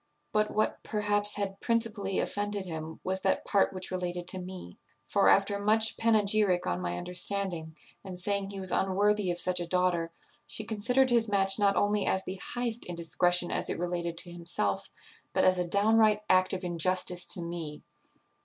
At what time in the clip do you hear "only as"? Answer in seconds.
11.75-12.23